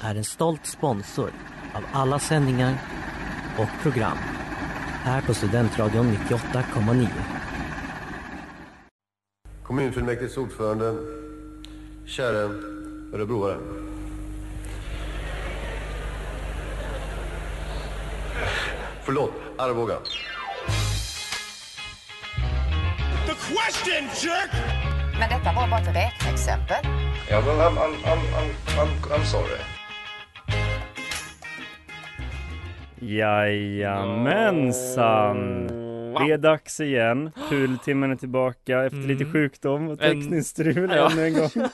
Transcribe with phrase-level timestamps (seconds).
[0.00, 1.32] är en stolt sponsor
[1.74, 2.74] av alla sändningar
[3.58, 4.18] och program
[5.02, 7.08] här på Studentradion 98,9.
[9.62, 10.94] Kommunfullmäktiges ordförande,
[12.06, 12.38] käre
[13.14, 13.58] örebroare.
[19.02, 19.96] Förlåt, Arboga.
[23.26, 24.50] The question, jerk!
[25.18, 26.76] Men detta var bara ett räkneexempel.
[27.30, 29.79] Ja, men I'm, I'm, I'm, I'm, I'm, I'm sorry.
[33.00, 35.66] Jajamensan!
[36.26, 37.30] Det är dags igen.
[37.50, 39.32] Pultimmen är tillbaka efter lite Mm.
[39.32, 41.10] sjukdom och tekniskt strul Ja.
[41.12, 41.48] ännu en gång.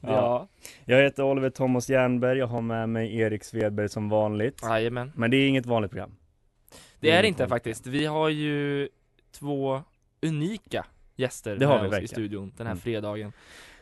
[0.00, 0.48] Ja,
[0.84, 4.60] Jag heter Oliver Thomas Jernberg, jag har med mig Erik Svedberg som vanligt.
[4.62, 5.12] jajamän.
[5.16, 6.14] Men det är inget vanligt program.
[7.00, 7.86] Det är inget det inte faktiskt.
[7.86, 8.88] Vi har ju
[9.38, 9.82] två
[10.22, 10.84] unika
[11.16, 12.08] gäster Det har vi oss i verkligen.
[12.08, 12.80] studion den här Mm.
[12.82, 13.32] fredagen.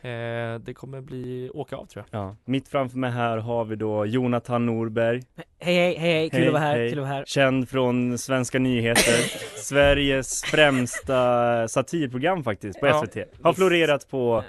[0.03, 2.21] Eh, det kommer bli åka av tror jag.
[2.21, 2.35] Ja.
[2.45, 5.21] Mitt framför mig här har vi då Jonathan Norberg,
[5.59, 6.29] Hej hej hej, hej.
[6.29, 6.89] kul att vara här, hej.
[6.89, 7.23] kul att vara här.
[7.27, 9.13] känd från Svenska nyheter,
[9.57, 13.15] Sveriges främsta satirprogram faktiskt på Ja, SVT.
[13.41, 13.57] Har visst.
[13.59, 14.43] florerat på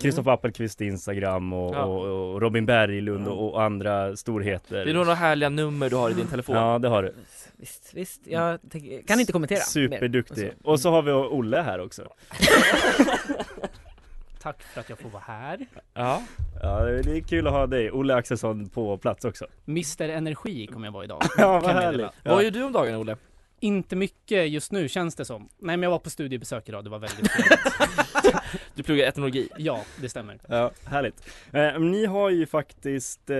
[0.00, 0.02] Mm.
[0.02, 1.84] Kristoffer Appelqvist Instagram och, Ja.
[1.84, 4.84] och, och Robin Berglund och, och andra storheter.
[4.84, 6.56] Det är nog några härliga nummer du har i din telefon.
[6.56, 7.14] Ja, det har du.
[7.56, 8.58] Visst, visst, jag
[9.06, 10.42] kan inte kommentera Superduktig.
[10.44, 10.52] mer.
[10.62, 12.02] Och så har vi Olle här också.
[14.42, 15.66] Tack för att jag får vara här.
[15.94, 16.22] Ja.
[16.62, 17.90] Ja, det är kul att ha dig.
[17.90, 19.46] Olle Axelsson på plats också.
[19.68, 21.22] Mr Energi kommer jag vara idag.
[21.38, 21.90] Ja, vad härligt.
[21.90, 22.12] meddela.
[22.24, 22.42] Vad Ja.
[22.42, 23.16] gör du om dagen Olle?
[23.60, 25.42] Inte mycket just nu känns det som.
[25.58, 27.60] Nej men jag var på studiebesök idag, det var väldigt trevligt.
[28.74, 29.48] Du pluggar etnologi.
[29.58, 30.38] Ja, det stämmer.
[30.48, 31.28] Ja, härligt.
[31.52, 33.38] Eh, ni har ju faktiskt, eh, det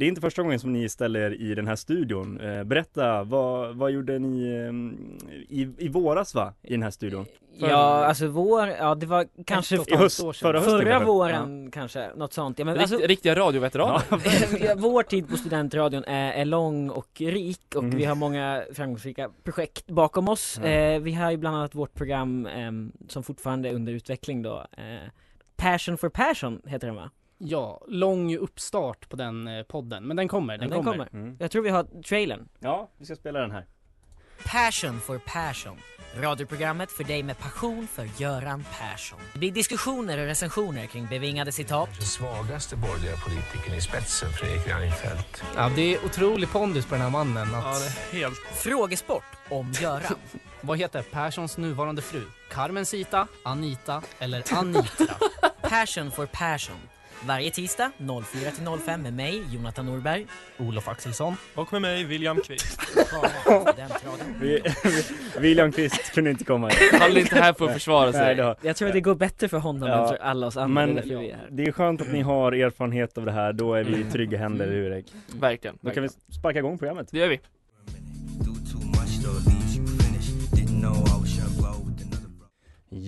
[0.00, 2.40] är inte första gången som ni ställer er i den här studion.
[2.40, 7.26] Eh, berätta, vad, vad gjorde ni eh, i, i våras va, i den här studion?
[7.58, 10.40] Ja, alltså vår, ja det var kanske halvt höst, år sedan.
[10.48, 11.06] förra hösten förra kanske?
[11.06, 12.58] våren kanske, något sånt.
[12.58, 14.02] Ja men Rikt, alltså, Riktiga radioveteraner.
[14.64, 14.74] Ja.
[14.76, 17.96] vår tid på studentradion är, är lång och rik och Mm.
[17.96, 19.55] vi har många framgångsrika projekt
[19.86, 20.60] bakom oss.
[20.62, 20.68] Ja.
[20.68, 24.66] Eh, vi har ju bland annat vårt program ehm, som fortfarande är under utveckling då.
[24.78, 25.10] Eh,
[25.56, 27.10] Passion for Passion heter den va?
[27.38, 30.92] Ja, lång uppstart på den eh, podden, men den kommer, den, Den kommer.
[31.06, 31.08] kommer.
[31.24, 31.36] Mm.
[31.40, 32.48] Jag tror vi har trailern.
[32.58, 33.66] Ja, vi ska spela den här.
[34.44, 35.76] Passion for Passion.
[36.20, 39.18] Radioprogrammet för dig med passion för Göran Persson.
[39.32, 44.66] Det blir diskussioner och recensioner kring bevingade citat, Den svagaste borgerliga politikern i spetsen, Fredrik
[44.68, 45.42] Reinfeldt.
[45.56, 47.54] Ja, det är otrolig pondus på den här mannen.
[47.54, 48.38] Att, Ja, det är helt...
[48.38, 50.02] frågesport om Göran.
[50.60, 52.22] Vad heter Perssons nuvarande fru?
[52.50, 55.14] Carmen Sita, Anita eller Anitra?
[55.62, 56.76] Passion for Passion.
[57.24, 57.90] Varje tisdag
[58.24, 60.26] 04 till 05 med mig, Jonathan Norberg.
[60.58, 61.36] Olof Axelsson.
[61.54, 62.80] Och med mig William Kvist.
[64.40, 64.62] Vi,
[65.40, 66.70] William Kvist kunde inte komma.
[66.92, 68.34] Han är inte här för att försvara Nej, sig.
[68.34, 68.56] det har.
[68.62, 70.02] Jag tror att det går bättre för honom Ja.
[70.02, 71.48] än för alla oss andra, Men det är därför vi är här.
[71.50, 74.38] det är skönt att ni har erfarenhet av det här, då är vi i trygga
[74.38, 75.12] händer, Erik?
[75.40, 75.78] Verkligen.
[75.80, 76.32] Då kan vi verkligen.
[76.38, 77.08] sparka igång programmet.
[77.10, 77.40] Det gör vi.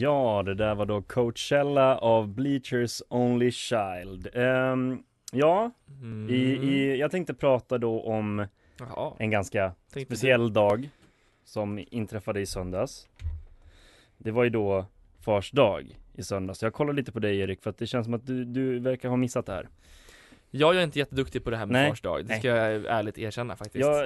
[0.01, 4.29] Ja, det där var då Coachella av Bleachers Only Child.
[4.35, 5.71] Ehm, ja,
[6.03, 6.31] Mm.
[6.31, 8.47] i, i, jag tänkte prata då om
[8.79, 9.13] Jaha.
[9.19, 10.89] en ganska Tänkte speciell dag
[11.45, 13.09] som inträffade i söndags.
[14.19, 14.87] Det var ju då
[15.21, 16.63] Fars dag i söndags.
[16.63, 19.09] Jag kollar lite på dig Erik för att det känns som att du, du verkar
[19.09, 19.69] ha missat det här.
[20.51, 21.91] Jag är inte jätteduktig på det här med Nej.
[21.91, 22.25] Fars dag.
[22.25, 22.39] Det Nej.
[22.39, 23.87] ska jag ärligt erkänna faktiskt.
[23.87, 24.03] Ja,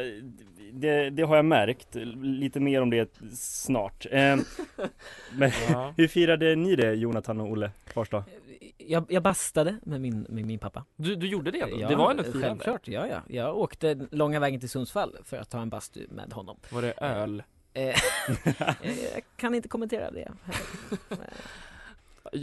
[0.73, 1.94] det, det har jag märkt.
[2.23, 4.06] Lite mer om det snart.
[4.11, 4.44] Ehm,
[5.33, 5.94] men Ja.
[5.97, 8.23] hur firade ni det Jonathan och Olle, Fars dag?
[8.79, 10.85] Jag, jag bastade med min, med min pappa.
[10.97, 11.81] Du, du gjorde det ändå?
[11.81, 12.47] Ja, det var ändå firande?
[12.47, 13.23] Självklart, ja ja.
[13.29, 16.56] Jag åkte långa vägen till Sundsvall för att ta en bastu med honom.
[16.71, 17.43] Var det öl?
[17.75, 17.85] Eh,
[18.83, 20.33] jag kan inte kommentera det.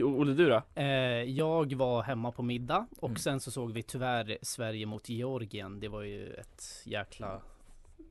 [0.03, 0.61] Olle du då?
[0.75, 0.85] Eh,
[1.23, 3.17] jag var hemma på middag och Mm.
[3.17, 5.79] sen så såg vi tyvärr Sverige mot Georgien.
[5.79, 7.41] Det var ju ett jäkla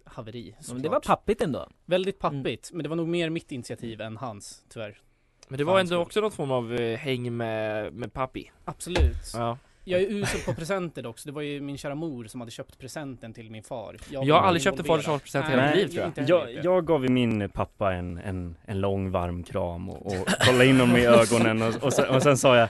[0.05, 0.93] haveri Men det såklart.
[0.93, 1.69] var pappigt ändå.
[1.85, 5.01] Väldigt pappigt, men det var nog mer mitt initiativ än hans, tyvärr.
[5.49, 5.99] Men det var ändå så.
[5.99, 8.51] också någon form av eh, häng med, med pappi.
[8.65, 9.33] Absolut.
[9.35, 9.59] Ja.
[9.89, 12.51] Jag är usel på presenter dock, så det var ju min kära mor som hade
[12.51, 13.97] köpt presenten till min far.
[14.11, 16.29] Jag har var aldrig köpt en fadersdagspresent i hela mitt liv, tror jag.
[16.29, 20.67] Jag, jag gav ju min pappa en, en, en lång varm kram och, och kollade
[20.67, 22.69] in honom i ögonen och, och, sen, och sen sa jag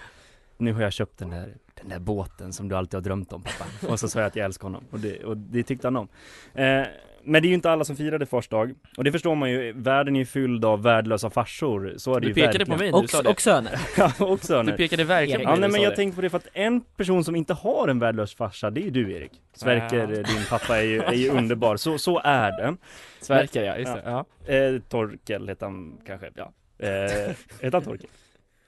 [0.58, 3.42] Nu har jag köpt den där, den där båten som du alltid har drömt om
[3.42, 5.96] pappa Och så sa jag att jag älskar honom och det, och det tyckte han
[5.96, 6.08] om
[6.54, 6.82] eh,
[7.24, 9.72] Men det är ju inte alla som firade fars dag Och det förstår man ju,
[9.72, 12.78] världen är ju fylld av värdelösa farsor Så är det Du ju pekade verkligen.
[12.78, 13.28] på mig när du sa det.
[13.28, 13.80] Och söner.
[13.96, 15.96] Ja, och söner Du pekade verkligen på Ja mig nej när men jag det.
[15.96, 18.84] tänkte på det för att en person som inte har en värdelös farsa, det är
[18.84, 20.06] ju du Erik Sverker, Ja.
[20.06, 22.76] din pappa är ju, är ju underbar, så, så är det
[23.20, 24.02] Sverker ja, just det.
[24.04, 24.24] Ja.
[24.54, 26.90] Eh, Torkel heter han kanske, ja eh,
[27.60, 28.08] Heter han Torkel?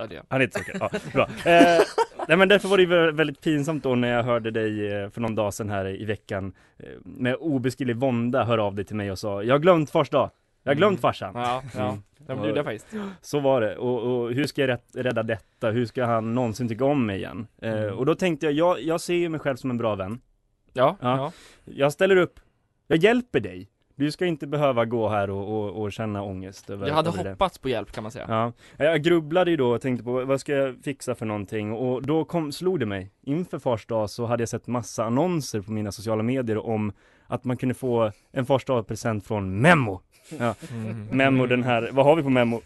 [0.01, 0.23] Ja, det.
[0.29, 1.81] Han heter Torkel, ja bra eh,
[2.29, 5.11] Nej men därför var det ju vä- väldigt pinsamt då när jag hörde dig eh,
[5.11, 8.97] för någon dag sedan här i veckan eh, Med obeskrivlig vånda höra av dig till
[8.97, 10.31] mig och sa Jag har glömt fars dag
[10.63, 11.01] Jag har glömt Mm.
[11.01, 11.89] farsan Ja, ja.
[11.89, 12.03] Mm.
[12.27, 12.87] Ja, men det faktiskt.
[13.23, 15.71] Så var det, och, och hur ska jag rädda detta?
[15.71, 17.47] Hur ska han någonsin tycka om mig igen?
[17.63, 17.95] Eh, Mm.
[17.99, 20.21] och då tänkte jag, jag, jag ser ju mig själv som en bra vän
[20.73, 21.17] Ja, Ja.
[21.17, 21.33] ja.
[21.65, 22.41] Jag ställer upp,
[22.87, 23.69] jag hjälper dig
[24.01, 27.25] Du ska inte behöva gå här och, och, och känna ångest över Jag hade över
[27.25, 27.31] det.
[27.31, 28.53] hoppats på hjälp kan man säga.
[28.77, 32.03] Ja, jag grubblade ju då och tänkte på vad ska jag fixa för någonting och
[32.03, 35.73] då kom, slog det mig Inför fars dag så hade jag sett massa annonser på
[35.73, 36.93] mina sociala medier om
[37.27, 40.01] att man kunde få en fars present från Memo
[40.39, 40.55] ja.
[40.73, 41.07] Mm.
[41.11, 42.61] Memo den här, vad har vi på Memo?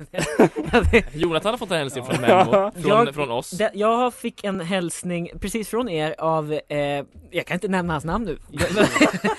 [1.12, 3.60] Jonathan har fått en hälsning från Memo, från, jag, från oss.
[3.74, 6.78] Jag fick en hälsning precis från er av, eh,
[7.30, 8.38] jag kan inte nämna hans namn nu.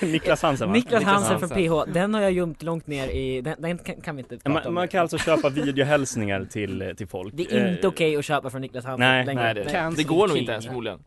[0.06, 0.74] Niklas Hansen va?
[0.74, 1.48] Niklas Hansen Hansen.
[1.48, 4.36] från PH, den har jag gömt långt ner i, den, den kan, kan vi inte
[4.36, 4.74] prata Man, om.
[4.74, 8.50] man kan alltså köpa videohälsningar till, till folk Det är inte Eh, okej att köpa
[8.50, 9.42] från Niklas Hansen nej, längre.
[9.42, 10.98] Nej, det, det går nog inte ens förmodligen.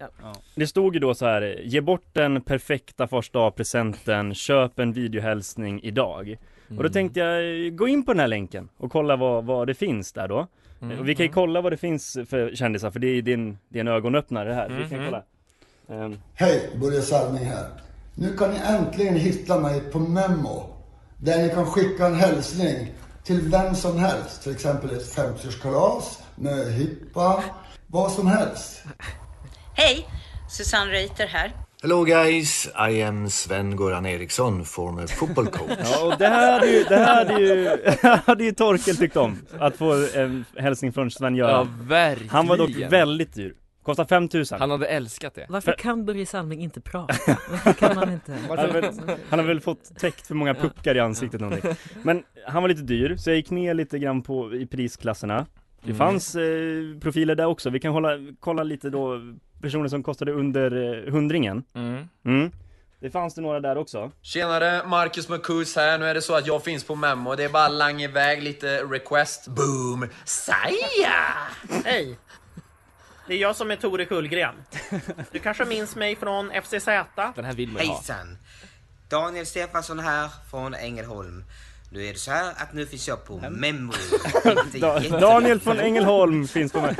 [0.55, 5.83] Det stod ju då så här, ge bort den perfekta första presenten, köp en videohälsning
[5.83, 6.37] idag.
[6.77, 9.73] Och då tänkte jag gå in på den här länken och kolla vad, vad det
[9.73, 10.47] finns där då.
[10.81, 10.99] Mm.
[10.99, 13.79] Och vi kan ju kolla vad det finns för kändisar, för det är din, det
[13.79, 14.69] är en ögonöppnare här.
[14.69, 15.05] Vi kan Mhm.
[15.05, 15.23] kolla.
[16.05, 17.67] Ehm, Hej, Börje Salming här.
[18.15, 20.69] Nu kan ni äntligen hitta mig på Memo.
[21.17, 22.91] Där ni kan skicka en hälsning
[23.23, 24.43] till vem som helst.
[24.43, 27.43] Till exempel ett 50-årskalas, möhippa,
[27.87, 28.83] vad som helst.
[29.73, 30.05] Hej!
[30.49, 31.51] Susanne Reuter här.
[31.85, 35.79] Hello guys, I am Sven-Goran Eriksson, former football coach.
[35.83, 37.77] ja, och det här hade ju, det här hade ju,
[38.25, 39.37] hade ju Torkel tyckt om.
[39.59, 41.87] Att få en hälsning från Ja, Sven-Göran.
[41.87, 42.29] verkligen.
[42.29, 43.53] Han var dock väldigt dyr.
[43.83, 44.59] Kostar 5000.
[44.59, 45.45] Han hade älskat det.
[45.49, 47.37] Varför kan Börje Salming inte prata?
[47.49, 48.37] Varför kan han inte?
[48.49, 48.91] Han har, väl,
[49.29, 51.75] han har väl fått täckt för många puckar i ansiktet någonting.
[52.03, 55.45] Men han var lite dyr, så jag gick ner lite grann på, i prisklasserna.
[55.85, 55.97] Det Mm.
[55.97, 58.09] fanns eh, profiler där också, vi kan hålla,
[58.39, 59.21] kolla lite då
[59.61, 60.71] personer som kostade under
[61.07, 61.63] eh, hundringen.
[61.75, 62.07] Mm.
[62.25, 62.51] Mm.
[62.99, 64.11] Det fanns det några där också.
[64.21, 65.97] Tjenare, Marcus Marcus här.
[65.97, 67.35] Nu är det så att jag finns på Memo.
[67.35, 69.47] Det är bara lang iväg lite request.
[69.47, 70.07] Boom!
[70.25, 71.23] Saja!
[71.85, 72.17] Hej!
[73.27, 74.55] Det är jag som är Tore Kullgren.
[75.31, 76.85] Du kanske minns mig från FCZ?
[77.35, 77.95] Den här vill man ju ha.
[77.95, 78.37] Hejsan!
[79.09, 81.43] Daniel Stefansson här från Ängelholm.
[81.95, 83.93] Nu är det så här att nu finns jag på Memo.
[84.65, 86.95] Inte Da, jätte- Daniel från Ängelholm finns på mig.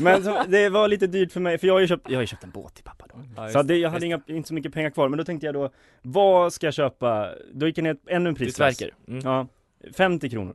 [0.00, 2.20] Men så, det var lite dyrt för mig, för jag har ju köpt, jag har
[2.22, 3.24] ju köpt en båt till pappa då.
[3.36, 5.46] Ja, just Så det, jag hade inga, inte så mycket pengar kvar, men då tänkte
[5.46, 5.70] jag då,
[6.02, 7.30] vad ska jag köpa?
[7.52, 8.82] Då gick jag ner ännu en prisklass.
[9.08, 9.20] Mm.
[9.24, 9.46] Ja,
[9.96, 10.54] 50 kronor.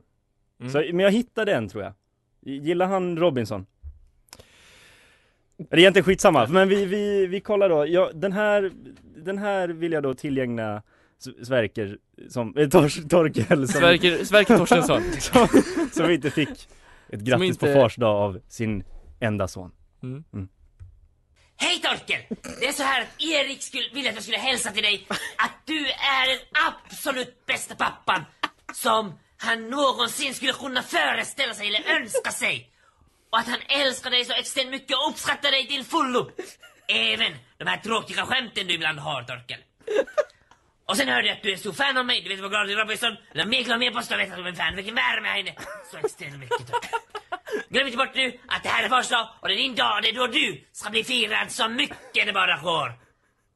[0.60, 0.72] Mm.
[0.72, 1.92] Så, men jag hittade en tror jag.
[2.40, 3.66] Gillar han Robinson?
[5.56, 7.86] Det är egentligen skitsamma, men vi, vi, vi kollar då.
[7.86, 8.70] Ja, den här,
[9.16, 10.82] den här vill jag då tillgängna
[11.44, 11.96] Sverker
[12.28, 15.02] som, eh, Tors, Torkel som, Sverker- Sverker Torstensson.
[15.20, 15.48] som,
[15.92, 16.48] som inte fick
[17.12, 18.84] ett grattis inte- på fars dag av sin
[19.20, 19.70] enda son.
[20.02, 20.24] Mm.
[20.32, 20.48] Mm.
[21.56, 22.20] Hej Torkel!
[22.60, 25.06] Det är så här att Erik skulle, ville att jag skulle hälsa till dig
[25.38, 28.24] att du är den absolut bästa pappan
[28.74, 32.70] som han någonsin skulle kunna föreställa sig eller önska sig.
[33.30, 36.30] Och att han älskar dig så extremt mycket och uppskattar dig till fullo.
[36.88, 39.58] Även de här tråkiga skämten du ibland har Torkel.
[40.88, 42.70] Och sen hörde jag att du är stor fan av mig, du vet vad glad
[42.70, 43.16] i Robinson.
[43.32, 45.38] Eller mer glad mer på att vet att du är en fan, vilken värme här
[45.38, 45.54] inne.
[45.90, 46.90] Så extremt mycket Torkel.
[47.68, 50.08] Glöm inte bort nu att det här är första och det är din dag, det
[50.08, 52.92] är då du ska bli firad så mycket det bara går.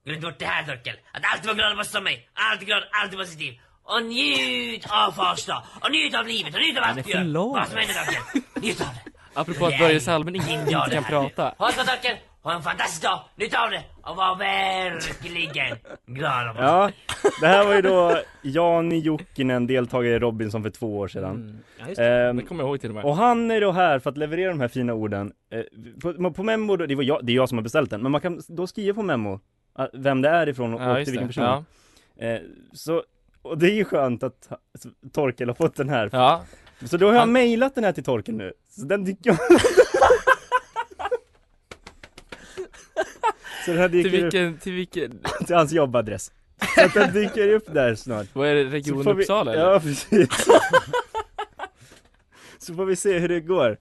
[0.04, 2.28] Glöm inte bort det här Torkel, att alltid vara glad och som mig.
[2.34, 3.54] Alltid glad, alltid positiv.
[3.84, 7.24] Och njut av fars dag, och njut av livet, och njut av allt du gör.
[7.34, 8.22] Vad som händer Torkel,
[8.62, 9.10] njut av det.
[9.34, 11.54] Apropå att Börje Salming inte kan prata.
[11.58, 16.50] Ha det så Torkel, ha en fantastisk dag, njut av det och var verkligen glad
[16.50, 16.90] och Ja,
[17.40, 21.60] det här var ju då Jani Jokinen, deltagare i Robinson för två år sedan.
[21.78, 22.28] Ja, just det.
[22.28, 23.04] Ehm, Det kommer jag ihåg till och med.
[23.04, 25.32] Och han är då här för att leverera de här fina orden.
[25.50, 25.62] Eh,
[26.02, 28.12] på, på Memo, då, det, var jag, det är jag som har beställt den, men
[28.12, 29.40] man kan då skriva på Memo
[29.78, 31.34] eh, vem det är ifrån och, Ja, och till vilken det.
[31.34, 31.64] person.
[32.18, 32.40] Eh,
[32.72, 33.02] så
[33.42, 34.48] Och det är ju skönt att
[35.12, 36.08] Torkel har fått den här.
[36.12, 36.42] Ja.
[36.84, 38.52] Så då har jag Han- mejlat den här till Torkel nu.
[38.70, 39.30] Så den dyker
[43.64, 45.18] Så den här dyker Till upp vilken, till vilken?
[45.46, 46.32] till hans jobbadress.
[46.74, 48.26] Så att den dyker upp där snart.
[48.32, 49.62] Vad är det, Region vi- Uppsala eller?
[49.70, 50.28] Ja precis.
[52.58, 53.76] Så får vi se hur det går.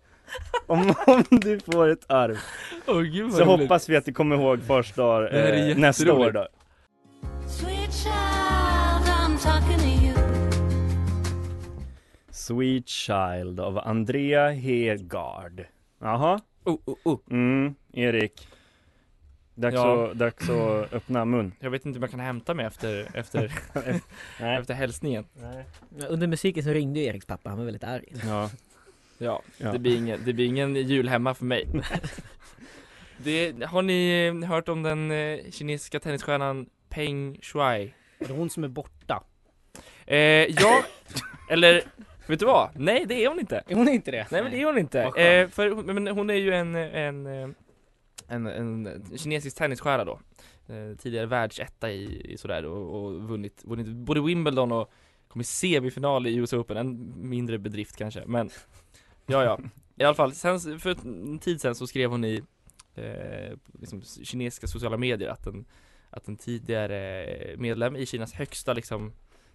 [0.67, 2.37] Om, om du får ett arv.
[2.87, 3.61] Åh, gud, så roligt.
[3.61, 5.23] hoppas vi att du kommer ihåg fars dag
[5.69, 6.47] eh, nästa år då.
[7.47, 10.13] Sweet child, I'm talking to you.
[12.31, 15.65] Sweet Child av Andrea Heergaard.
[16.01, 16.39] Jaha.
[16.63, 17.19] Oh, oh, oh.
[17.31, 18.47] Mm, Erik.
[19.59, 20.11] Dags, Ja.
[20.11, 21.51] att, dags att öppna mun.
[21.59, 23.53] Jag vet inte om jag kan hämta mig efter, efter,
[24.39, 24.57] Nej.
[24.57, 25.25] efter hälsningen.
[26.09, 28.05] Under musiken så ringde ju Eriks pappa, han var väldigt arg.
[28.27, 28.49] Ja.
[29.17, 29.71] Ja, Ja.
[29.71, 31.67] Det, blir ingen, det blir ingen jul hemma för mig.
[33.23, 37.93] Det, har ni hört om den eh, kinesiska tennisstjärnan Peng Shuai?
[38.19, 39.23] Är det hon som är borta?
[40.05, 40.17] Eh,
[40.61, 40.83] ja,
[41.49, 41.81] eller
[42.27, 42.69] vet du vad?
[42.75, 43.63] Nej det är hon inte.
[43.67, 44.27] Är hon inte det?
[44.31, 45.01] Nej men det är hon inte.
[45.01, 47.49] Eh, för hon- men hon är ju en, en, eh,
[48.29, 50.19] en, en kinesisk tennisstjärna då.
[50.67, 54.91] Eh, tidigare världsetta i, i sådär och, och vunnit, vunnit både Wimbledon och
[55.27, 56.77] kommit semifinal i US Open.
[56.77, 58.49] En mindre bedrift kanske, men
[59.25, 59.59] ja ja.
[59.95, 62.43] I alla fall, sen, för en tid sen så skrev hon i
[62.95, 65.65] eh, liksom, kinesiska sociala medier att en,
[66.09, 69.13] att en tidigare medlem i Kinas högsta liksom,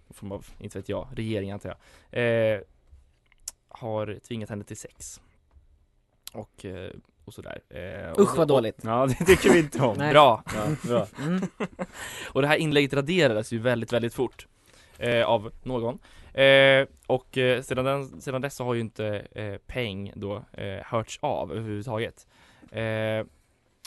[0.09, 1.77] form av, inte vet jag, regering antar
[2.09, 2.61] jag, eh,
[3.67, 5.21] har tvingat henne till sex.
[6.33, 6.91] Och, eh,
[7.25, 7.59] och sådär.
[7.69, 8.79] Eh, och, Usch, vad dåligt.
[8.83, 9.97] Ja det tycker vi inte om.
[9.97, 10.43] Bra!
[10.55, 11.07] Ja, bra.
[11.27, 11.41] Mm.
[12.31, 14.47] och det här inlägget raderades ju väldigt, väldigt fort
[14.97, 15.99] eh, av någon.
[16.33, 20.83] Eh, och eh, sedan, den, sedan dess så har ju inte eh, Peng då eh,
[20.85, 22.27] hörts av överhuvudtaget.
[22.71, 23.25] Eh,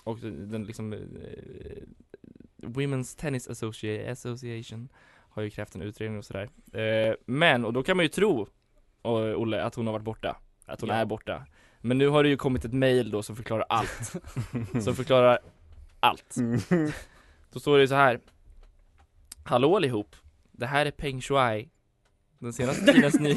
[0.04, 0.98] och den liksom eh,
[2.62, 4.88] Women's Tennis Associa- Association
[5.30, 6.48] har ju krävt en utredning och sådär.
[6.72, 8.46] Eh, men, och då kan man ju tro,
[9.02, 10.36] och, Olle, att hon har varit borta.
[10.66, 10.96] Att hon Ja.
[10.96, 11.46] är borta.
[11.80, 14.12] Men nu har det ju kommit ett mail då som förklarar allt.
[14.84, 15.38] som förklarar
[16.00, 16.36] allt.
[17.52, 18.20] Då står det ju så här.
[19.44, 20.16] Hallå allihop.
[20.52, 21.68] Det här är Peng Shuai.
[22.38, 23.36] Den senaste tidens ny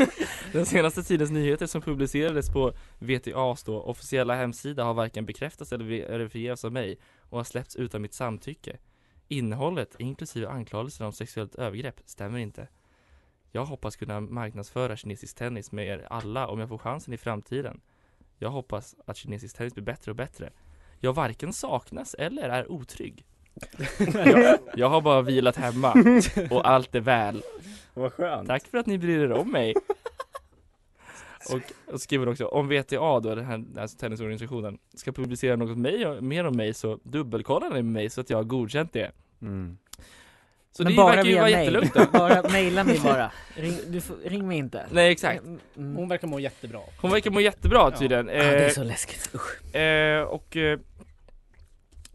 [0.52, 5.84] Den senaste tidens nyheter som publicerades på VTAs då officiella hemsida har varken bekräftats eller
[5.84, 8.76] verifierats av mig och har släppts utan mitt samtycke.
[9.28, 12.68] Innehållet, inklusive anklagelser om sexuellt övergrepp, stämmer inte.
[13.54, 17.80] Jag hoppas kunna marknadsföra kinesisk tennis med er alla om jag får chansen i framtiden.
[18.38, 20.50] Jag hoppas att kinesisk tennis blir bättre och bättre.
[21.00, 23.24] Jag varken saknas eller är otrygg.
[23.98, 25.92] jag, jag har bara vilat hemma
[26.50, 27.42] och allt är väl.
[27.94, 28.48] Vad skönt.
[28.48, 29.74] Tack för att ni bryr er om mig.
[31.50, 36.20] Och, och skriver också, om VTA då, den här alltså tennisorganisationen, ska publicera något mig,
[36.20, 39.12] mer om mig så dubbelkollar ni med mig så att jag har godkänt det.
[39.42, 39.78] Mm.
[40.72, 41.74] Så Men det bara verkar ju via vara mail.
[41.74, 42.06] jättelugnt då.
[42.18, 43.32] Bara mejla mig bara.
[43.56, 44.86] Ring, du får, ring mig inte.
[44.90, 45.42] Nej exakt.
[45.76, 45.96] Mm.
[45.96, 46.80] Hon verkar må jättebra.
[47.00, 48.26] Hon verkar må jättebra tydligen.
[48.28, 49.30] Ja, det är Eh, så läskigt.
[49.34, 49.76] Usch.
[49.76, 50.78] Eh, och eh,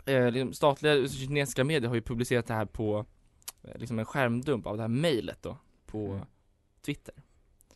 [0.06, 3.06] eh, liksom statliga kinesiska medier har ju publicerat det här på
[3.64, 6.22] eh, liksom en skärmdump av det här mejlet då på
[6.86, 7.16] Twitter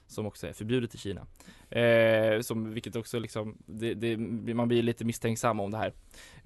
[0.08, 1.28] som också är förbjudet i Kina.
[1.70, 4.18] Eh, som, vilket också liksom, det, det,
[4.54, 5.94] man blir lite misstänksam om det här.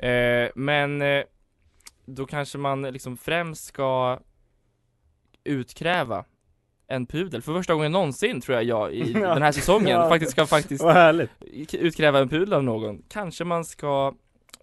[0.09, 1.23] Eh, men eh,
[2.05, 4.19] då kanske man liksom främst ska
[5.43, 6.25] utkräva
[6.87, 7.41] en pudel.
[7.41, 9.33] För första gången någonsin tror jag jag i Ja.
[9.33, 10.09] den här säsongen Ja.
[10.09, 10.83] faktiskt ska faktiskt
[11.73, 13.03] utkräva en pudel av någon.
[13.09, 14.13] Kanske man ska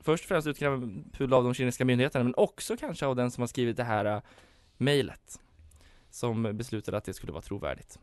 [0.00, 3.30] först och främst utkräva en pudel av de kinesiska myndigheterna men också kanske av den
[3.30, 4.22] som har skrivit det här uh,
[4.76, 5.40] mejlet.
[6.10, 7.98] Som beslutade att det skulle vara trovärdigt.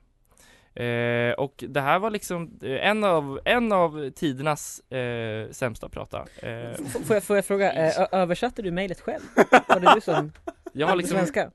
[0.85, 5.91] Eh, och det här var liksom eh, en av, en av tidernas eh, sämsta att
[5.91, 6.17] prata.
[6.41, 6.73] Eh,
[7.05, 9.21] Får jag, får jag fråga, eh, översatte du mejlet själv?
[9.67, 10.31] Var det du som...
[10.73, 11.51] jag har liksom, Svenska?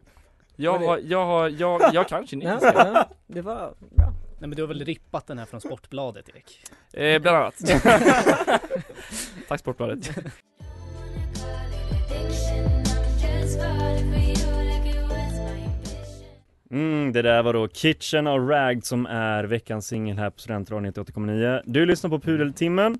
[0.56, 2.72] jag har, jag har, jag, jag kan Ja, kinesiska.
[2.94, 4.12] ja, det var bra.
[4.38, 6.60] Nej men du har väl rippat den här från Sportbladet Erik?
[6.92, 7.54] Eh, bland annat.
[9.48, 10.10] Tack Sportbladet.
[16.70, 20.86] Mm, det där var då Kitchen och Rag som är veckans singel här på Studentradion
[20.92, 21.62] 98,9.
[21.64, 22.98] Du lyssnar på Pudeltimmen.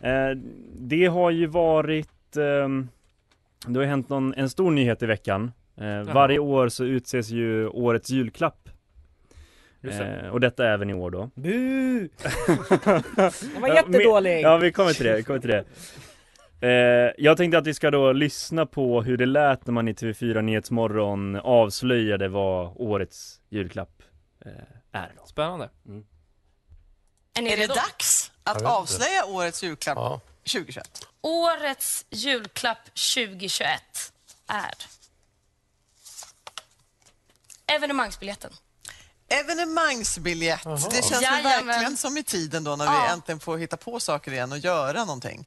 [0.00, 0.30] Eh,
[0.78, 2.88] det har ju varit, ehm,
[3.66, 5.52] det har hänt någon, en stor nyhet i veckan.
[5.80, 8.68] Eh, varje år så utses ju årets julklapp.
[9.82, 11.30] Eh, och detta även i år då.
[11.34, 11.98] Bu!
[13.52, 14.40] Den var jättedålig!
[14.40, 15.64] Ja, vi kommer till det, vi kommer till det.
[16.62, 16.68] Eh,
[17.18, 20.42] jag tänkte att vi ska då lyssna på hur det lät när man i TV4
[20.42, 24.02] Nyhetsmorgon avslöjade vad årets julklapp
[24.44, 24.52] eh,
[25.00, 25.12] är.
[25.16, 25.26] Då.
[25.26, 25.70] Spännande.
[27.34, 29.98] Är det dags att avslöja årets julklapp
[30.52, 31.06] 2021?
[31.20, 34.12] Årets julklapp 2021
[34.46, 34.74] är
[37.76, 38.50] Evenemangsbiljetten.
[39.28, 40.64] Evenemangsbiljett.
[40.64, 41.66] Det känns Jajamän.
[41.66, 43.02] verkligen som i tiden då när Ja.
[43.06, 45.46] vi äntligen får hitta på saker igen och göra någonting.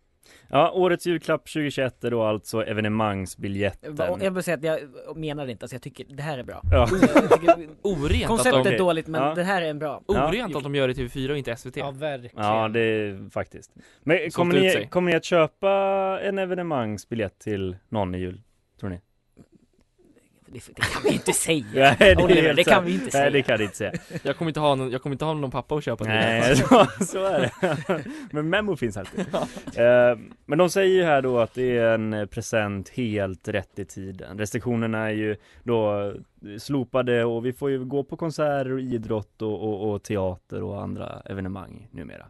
[0.50, 3.96] Ja, årets julklapp 2021 är då alltså evenemangsbiljetten.
[4.22, 6.62] Jag vill säga att jag menar det inte, alltså jag tycker det här är bra.
[6.72, 6.88] Ja.
[6.92, 9.36] Jag tycker- Orent att Konceptet de- är dåligt men Ja.
[9.36, 10.02] det här är en bra.
[10.08, 11.78] Orent att de gör det i TV4 och inte SVT.
[11.78, 12.46] Ja, verkligen.
[12.46, 13.72] Ja, det är faktiskt.
[14.04, 14.88] Men kommer ut ni, sig.
[14.88, 15.72] kommer ni att köpa
[16.24, 18.42] en evenemangsbiljett till någon i jul?
[18.80, 19.00] Tror ni?
[20.54, 21.66] Det, det kan vi inte säga.
[22.00, 23.24] Nej, det, Oliver, det kan vi inte säga.
[23.24, 23.94] Nej, det kan ni inte säga.
[24.24, 26.14] Jag kommer inte ha någon, jag kommer inte ha någon pappa att köpa till.
[26.14, 28.04] Nej, så, så är det.
[28.32, 29.20] Men Memo finns alltid.
[29.76, 33.86] Eh, Men de säger ju här då att det är en present helt rätt i
[33.86, 34.38] tiden.
[34.40, 36.14] Restriktionerna är ju då
[36.60, 40.82] slopade och vi får ju gå på konserter och idrott och, och, och teater och
[40.82, 42.26] andra evenemang numera.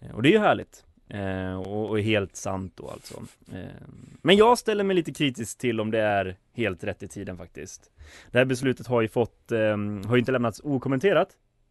[0.00, 0.84] Eh, Och det är ju härligt.
[1.08, 3.22] Eh, och, och helt sant då alltså.
[3.52, 3.86] Eh,
[4.22, 7.90] men jag ställer mig lite kritisk till om det är helt rätt i tiden faktiskt.
[8.30, 9.58] Det här beslutet har ju fått, eh,
[10.06, 11.28] har ju inte lämnats okommenterat.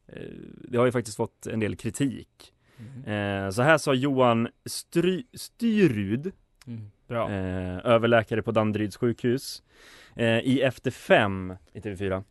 [0.08, 0.22] Eh,
[0.68, 2.54] det har ju faktiskt fått en del kritik.
[3.06, 6.32] Eh, så här sa Johan Stry, Styrud,
[6.68, 6.92] Mm.
[7.10, 9.64] Eh, överläkare på Danderyds sjukhus,
[10.44, 12.24] i Efter fem i TV4.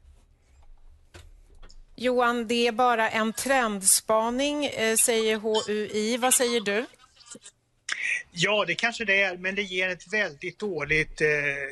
[2.07, 6.17] Johan, det är bara en trendspaning, eh, säger HUI.
[6.17, 6.85] Vad säger du?
[8.33, 11.27] Ja, det kanske det är, men det ger ett väldigt dåligt eh,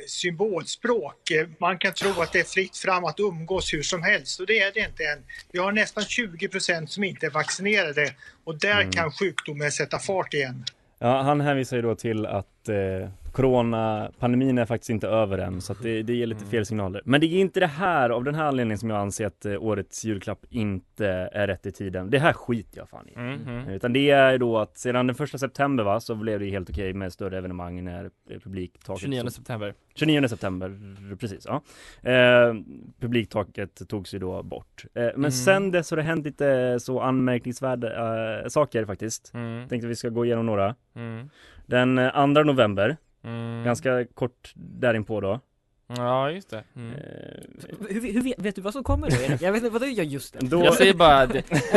[0.07, 1.31] symbolspråk.
[1.59, 4.59] Man kan tro att det är fritt fram att umgås hur som helst och det
[4.59, 5.23] är det inte än.
[5.51, 8.91] Vi har nästan 20 procent som inte är vaccinerade och där Mm.
[8.91, 10.65] kan sjukdomen sätta fart igen.
[10.99, 15.73] Ja, han hänvisar ju då till att eh, Coronapandemin är faktiskt inte över än så
[15.73, 17.01] det, det ger lite fel signaler.
[17.05, 19.63] Men det är inte det här av den här anledningen som jag anser att eh,
[19.63, 22.09] årets julklapp inte är rätt i tiden.
[22.09, 23.17] Det här skiter jag fan i.
[23.19, 23.69] Mhm.
[23.69, 26.93] Utan det är då att sedan den första september va, så blev det helt okej
[26.93, 29.73] med större evenemang när eh, publiktaket 29 tog- september.
[29.95, 30.79] 29 september,
[31.15, 31.61] precis ja.
[32.11, 32.53] Eh,
[32.99, 34.85] publiktaket togs ju då bort.
[34.93, 35.31] Eh, men Mm.
[35.31, 37.87] sen dess har det hänt lite så anmärkningsvärda
[38.41, 39.31] eh, saker faktiskt.
[39.33, 39.67] Mm.
[39.69, 40.75] Tänkte vi ska gå igenom några.
[40.95, 41.29] Mm.
[41.65, 43.63] Den eh, 2 november, Mm.
[43.63, 45.39] ganska kort därinpå då.
[45.97, 46.63] Ja, just det.
[46.75, 46.93] Mm.
[47.89, 49.41] Hur, hur vet, vet du vad som kommer nu Erik?
[49.41, 50.45] Jag vet inte, vadå ja just det?
[50.45, 51.43] Då- Jag säger bara det.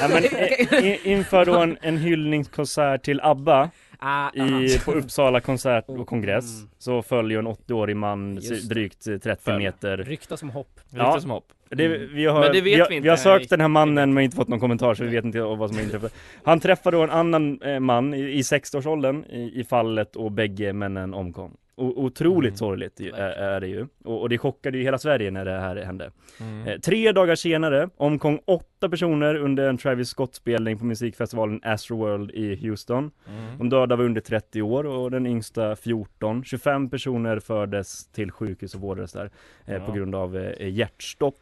[0.00, 3.70] ja, men, eh, inför då en, en hyllningskonsert till ABBA
[4.00, 6.44] Ah, i, på Uppsala konsert och kongress
[6.78, 8.34] så följer en 80-årig man
[8.68, 9.58] drygt eh, 30 Följ.
[9.64, 10.80] meter Rykta som hopp.
[10.90, 11.44] Ryktas som hopp.
[11.70, 12.08] Det, Mm.
[12.14, 13.04] vi, har, Men det vet vi, har, vi inte.
[13.04, 13.46] vi har sökt Nej.
[13.50, 15.84] den här mannen men inte fått någon kommentar så vi vet inte vad som har
[15.84, 16.14] inträffat.
[16.44, 20.72] Han träffade då en annan eh, man i, i 60-årsåldern i, i fallet och bägge
[20.72, 21.56] männen omkom.
[21.78, 22.56] Otroligt Mm.
[22.56, 23.86] sorgligt är, är det ju.
[24.04, 26.10] Och, och det chockade ju hela Sverige när det här hände.
[26.40, 26.66] Mm.
[26.66, 32.56] Eh, tre dagar senare omkom åtta personer under en Travis Scott-spelning på musikfestivalen Astroworld i
[32.68, 33.10] Houston.
[33.28, 33.58] Mm.
[33.58, 36.44] De döda var under 30 år och den yngsta 14.
[36.44, 39.30] 25 personer fördes till sjukhus och vårdades där
[39.66, 39.80] eh, Ja.
[39.86, 41.38] på grund av eh, hjärtstopp.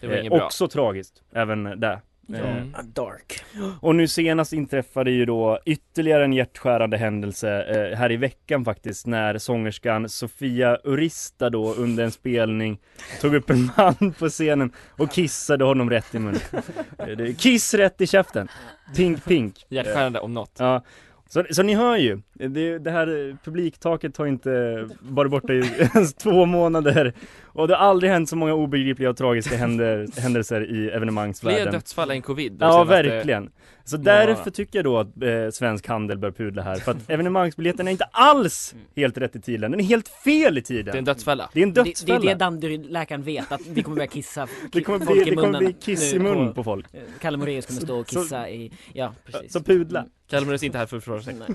[0.00, 2.00] Det var Eh, också tragiskt, även där.
[2.26, 3.44] Ja, Eh, dark.
[3.80, 9.06] och nu senast inträffade ju då ytterligare en hjärtskärande händelse eh, här i veckan faktiskt
[9.06, 12.78] när sångerskan Sofia Urista då under en spelning
[13.20, 16.40] tog upp en man på scenen och kissade honom rätt i munnen.
[16.98, 18.48] Eh, Kiss rätt i käften!
[18.96, 19.66] Pink pink!
[19.68, 20.56] Hjärtskärande om något.
[20.58, 20.82] Ja.
[21.28, 25.62] Så, så ni hör ju, det, det här publiktaket har inte varit borta i
[25.94, 27.12] ens två månader
[27.44, 31.62] och det har aldrig hänt så många obegripliga och tragiska händer, händelser i evenemangsvärlden.
[31.62, 32.56] Fler dödsfall än covid.
[32.60, 33.50] Ja, verkligen.
[33.84, 34.26] Så månaderna.
[34.26, 37.92] därför tycker jag då att eh, Svensk Handel bör pudla här, för att evenemangsbiljetten är
[37.92, 40.84] inte alls helt rätt i tiden, den är helt fel i tiden.
[40.84, 41.50] Det är en dödsfälla.
[41.52, 42.16] Det är en Det, det dödsfälla.
[42.30, 45.36] är det Danderyd-läkaren vet, att vi kommer börja kissa Det kommer bli- folk i det
[45.36, 46.86] kommer munnen bli kiss i mun på folk.
[46.92, 49.52] eh, Kalle Moraeus kommer stå och Så- kissa i, ja precis.
[49.52, 50.04] Så pudla.
[50.30, 51.34] Kalle Moraeus är inte här för att försvara sig.
[51.34, 51.48] Nej.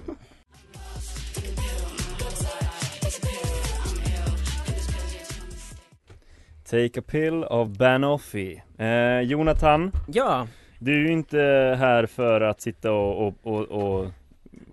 [6.70, 8.62] Take a pill av Banoffee.
[8.78, 10.48] Eh, Jonathan, Ja,
[10.80, 11.38] du är ju inte
[11.80, 14.08] här för att sitta och, och, och, och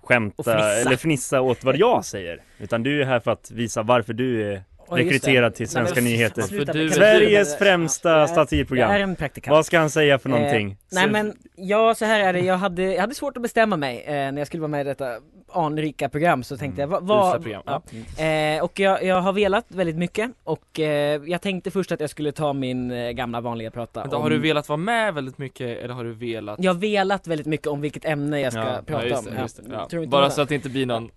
[0.03, 0.73] skämta Och fnissa.
[0.73, 2.43] eller fnissa åt vad jag säger.
[2.59, 6.05] Utan du är här för att visa varför du är rekryterad till Nej, Svenska men
[6.05, 6.42] nyheter.
[6.42, 8.90] sluta För du- Sveriges främsta är- satirprogram.
[8.90, 9.53] Jag är en praktikant.
[9.53, 10.70] Vad ska han säga för någonting?
[10.70, 13.77] Eh, nej men, ja så här är det, jag hade, jag hade svårt att bestämma
[13.77, 15.16] mig eh, när jag skulle vara med i detta
[15.53, 17.62] anrika program så tänkte jag, vad, program.
[17.66, 17.83] ja.
[18.25, 22.11] eh, Och jag, jag har velat väldigt mycket och eh, jag tänkte först att jag
[22.11, 25.38] skulle ta min eh, gamla vanliga prata Vänta, om har du velat vara med väldigt
[25.38, 26.59] mycket eller har du velat?
[26.62, 29.99] Jag har velat väldigt mycket om vilket ämne jag ska Ja, prata ja, just det,
[29.99, 31.11] om Bara så att det inte blir någon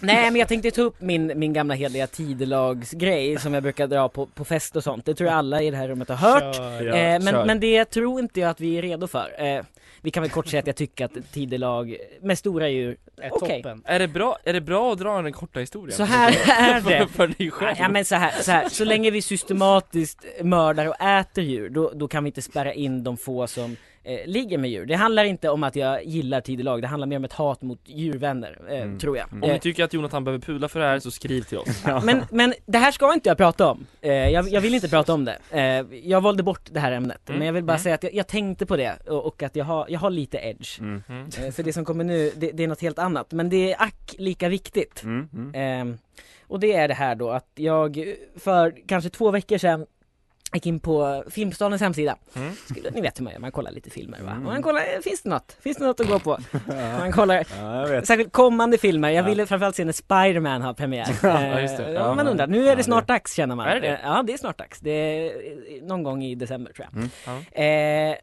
[0.00, 2.06] Nej men jag tänkte ta upp min, min gamla hederliga
[3.00, 5.70] tidelagsgrej som jag brukar dra på, på fest och sånt Det tror jag alla i
[5.70, 6.80] det här rummet har hört Kör.
[6.94, 7.44] eh, Ja, men, kör.
[7.44, 9.62] men det tror inte jag att vi är redo för eh,
[10.02, 13.62] vi kan väl kort säga att jag tycker att tidelag med stora djur, Är okej.
[13.62, 13.82] toppen.
[13.86, 15.96] Är det bra, är det bra att dra den korta historien?
[15.96, 16.98] Så här är det.
[16.98, 17.76] för, för dig själv?
[17.78, 21.92] Ja men så här, så här, så länge vi systematiskt mördar och äter djur, då,
[21.94, 24.86] då kan vi inte spärra in de få som eh, ligger med djur.
[24.86, 27.80] Det handlar inte om att jag gillar tidelag, det handlar mer om ett hat mot
[27.84, 29.26] djurvänner, eh, tror jag.
[29.32, 31.84] Om Eh, ni tycker att Jonathan behöver pudla för det här så skriv till oss.
[32.04, 33.86] men, men det här ska inte jag prata om.
[34.00, 35.38] Eh, jag, jag vill inte prata om det.
[35.50, 37.28] Eh, jag valde bort det här ämnet.
[37.28, 37.82] Mm, Men jag vill bara mm.
[37.82, 40.38] säga att jag, jag tänkte på det och, och att jag har, jag har lite
[40.38, 40.80] edge.
[40.80, 41.02] Mm.
[41.08, 43.32] Eh, för det som kommer nu, det, det är något helt annat.
[43.32, 45.02] Men det är ack lika viktigt.
[45.02, 45.90] Mm, mm.
[45.90, 45.96] Eh,
[46.46, 49.86] och det är det här då att jag för kanske två veckor sedan
[50.52, 52.16] gick in på Filmstadens hemsida.
[52.36, 52.52] Mm.
[52.68, 54.30] Skulle, ni vet hur man gör, man kollar lite filmer va?
[54.30, 54.42] Mm.
[54.44, 55.56] Man kollar, finns det något?
[55.60, 56.38] Finns det något att gå på?
[56.98, 59.10] Man kollar, Ja, särskilt kommande filmer.
[59.10, 59.28] Jag Ja.
[59.28, 61.06] ville framförallt se när Spiderman har premiär.
[61.22, 61.84] Ja, just det.
[61.86, 63.66] Eh, Ja, man undrar, nu är det snart det- dags känner man.
[63.68, 63.88] Är det?
[63.88, 64.80] Eh, Ja, det är snart dags.
[64.80, 67.08] Det är eh, någon gång i december tror jag.
[67.54, 68.12] Mm.
[68.12, 68.16] Eh,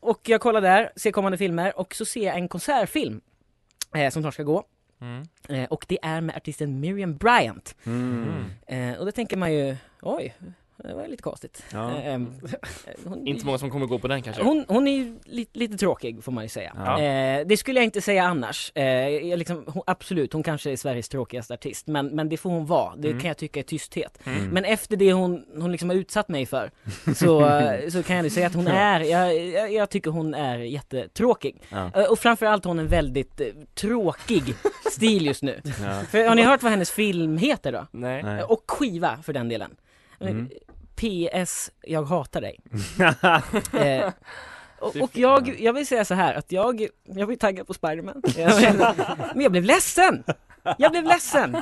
[0.00, 3.20] och jag kollar där, ser kommande filmer och så ser jag en konsertfilm
[3.96, 4.64] eh, som snart ska gå.
[5.00, 5.22] Mm.
[5.48, 7.74] Eh, och det är med artisten Miriam Bryant.
[7.86, 8.44] Mm.
[8.66, 10.34] Eh, och då tänker man ju, oj,
[10.76, 11.62] det var lite konstigt.
[11.72, 11.90] Ja.
[11.90, 12.32] Eh, ehm,
[13.04, 14.42] hon, Inte många som kommer gå på den kanske?
[14.42, 16.72] hon, hon är ju lite, lite tråkig får man ju säga.
[16.76, 17.00] Ja.
[17.00, 18.72] Eh, det skulle jag inte säga annars.
[18.74, 22.50] Eh, jag liksom, hon, absolut, hon kanske är Sveriges tråkigaste artist, men, men det får
[22.50, 22.96] hon vara.
[22.96, 23.20] Det Mm.
[23.20, 24.18] kan jag tycka är tysthet.
[24.24, 24.48] Mm.
[24.48, 26.70] Men efter det hon, hon liksom har utsatt mig för,
[27.16, 30.34] så, eh, så kan jag nu säga att hon är, jag, jag, jag tycker hon
[30.34, 31.62] är jättetråkig.
[31.68, 31.90] Ja.
[31.94, 34.42] Eh, och framförallt har hon en väldigt eh, tråkig
[34.90, 35.60] stil just nu.
[35.64, 36.00] Ja.
[36.10, 37.86] För har ni hört vad hennes film heter då?
[37.90, 38.20] Nej.
[38.20, 39.70] Eh, Och skiva för den delen.
[40.28, 40.48] Mm.
[40.96, 42.60] PS, jag hatar dig.
[43.86, 44.12] eh,
[44.78, 48.22] och, jag, jag vill säga så här att jag, jag vill tagga på Spiderman.
[49.34, 50.24] Men jag blev ledsen!
[50.78, 51.56] Jag blev ledsen!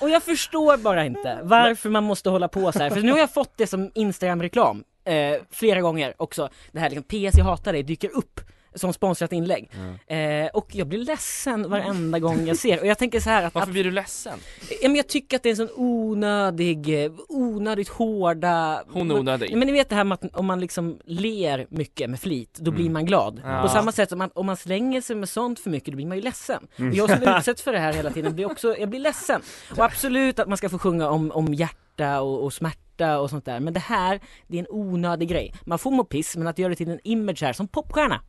[0.00, 2.90] Och jag förstår bara inte varför man måste hålla på så här.
[2.90, 6.48] För nu har jag fått det som Instagram-reklam eh, flera gånger också.
[6.72, 8.40] Det här liksom PS jag hatar dig dyker upp
[8.74, 9.70] som sponsrat inlägg.
[10.06, 12.80] Eh, och jag blir ledsen varenda gång jag ser.
[12.80, 14.38] Och jag tänker så här att, Varför blir du ledsen?
[14.82, 19.56] Ja, men jag tycker att det är en sån onödig, onödigt hårda Hon är onödig.
[19.56, 22.70] Men ni vet det här med att om man liksom ler mycket med flit, då
[22.70, 23.40] blir man glad.
[23.44, 23.62] Ja.
[23.62, 26.06] På samma sätt som att om man slänger sig med sånt för mycket, då blir
[26.06, 26.66] man ju ledsen.
[26.76, 26.90] Mm.
[26.90, 29.42] Och jag som utsätts för det här hela tiden blir också, jag blir ledsen.
[29.76, 33.44] Och absolut att man ska få sjunga om, om hjärta och, och smärta och sånt
[33.44, 35.54] där, men det här, det är en onödig grej.
[35.64, 38.20] Man får må piss, men att göra det till en image här, som popstjärna.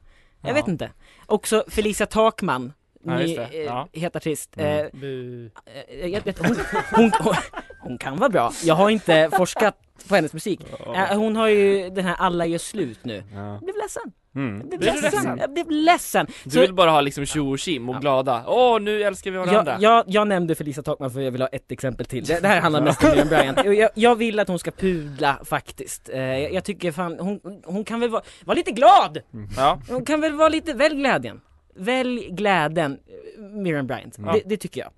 [0.42, 0.54] Jag Ja.
[0.54, 0.92] vet inte.
[1.26, 2.74] Också Felicia Takman,
[3.04, 3.88] Ja, ny eh, Ja.
[3.94, 4.58] het artist.
[4.58, 4.90] Mm.
[5.04, 6.00] Eh.
[6.00, 6.56] Eh, jag vet, hon,
[6.96, 7.34] hon, hon,
[7.82, 8.52] hon kan vara bra.
[8.64, 9.76] Jag har inte forskat
[10.10, 10.62] på hennes musik.
[10.96, 13.24] Eh, Hon har ju den här Alla gör slut nu.
[13.34, 13.40] Ja.
[13.54, 14.12] Jag blev ledsen.
[14.36, 14.58] Mm.
[14.72, 15.12] Jag blev ledsen.
[15.12, 15.38] ledsen?
[15.40, 16.28] Jag blev ledsen.
[16.44, 18.44] Du Så- vill bara ha liksom tjo och tjim och glada.
[18.48, 19.78] Åh, nu älskar vi varandra.
[19.80, 22.24] jag, jag, jag nämnde Felicia Takman för jag vill ha ett exempel till.
[22.24, 23.60] Det, det här handlar mest om Miriam Bryant.
[23.66, 26.10] Jag, jag vill att hon ska pudla faktiskt.
[26.10, 29.18] Eh, jag, jag tycker fan, hon, hon kan väl vara, vara lite glad!
[29.58, 29.82] Ja.
[29.90, 31.42] Hon kan väl vara lite, välj glädjen.
[31.76, 33.00] Välj glädjen,
[33.38, 34.16] Miriam Bryant.
[34.26, 34.32] Ja.
[34.34, 34.92] Det, det tycker jag.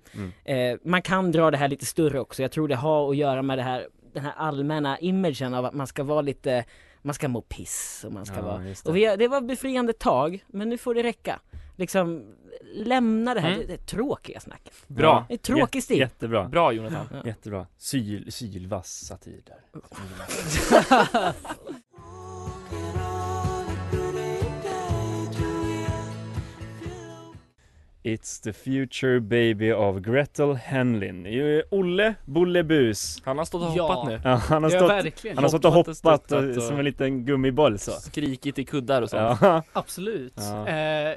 [0.44, 0.72] Mm.
[0.72, 2.42] Eh, man kan dra det här lite större också.
[2.42, 5.74] Jag tror det har att göra med det här, den här allmänna imagen av att
[5.74, 6.64] man ska vara lite,
[7.02, 8.58] man ska må piss och man ska Ja, vara...
[8.58, 8.86] det.
[8.86, 11.40] Och vi, det var befriande tag, men nu får det räcka.
[11.76, 12.34] Liksom,
[12.74, 13.60] lämna det här, Mm.
[13.60, 14.74] det, det är tråkiga snacket.
[14.86, 15.24] Bra.
[15.28, 15.98] Det är tråkig stil.
[15.98, 16.48] Jättebra.
[16.48, 17.06] Bra Jonathan.
[17.12, 17.22] Ja.
[17.26, 17.66] Jättebra.
[17.78, 19.60] Syl, sylvass satir där.
[28.16, 31.24] It's the future baby av Gretel Henlin.
[31.26, 33.22] Ju- Olle Bullebus.
[33.24, 33.82] Han har stått och Ja.
[33.94, 34.20] hoppat nu.
[34.24, 35.36] Ja, han har Ja, stått, verkligen.
[35.36, 37.90] han har stått och Hoppat och hoppat stöttat och, och- som en liten gummiboll så.
[37.92, 39.38] Skrikit i kuddar och sånt.
[39.42, 39.62] Ja.
[39.72, 40.32] Absolut.
[40.36, 40.68] Ja.
[40.68, 41.14] Eh,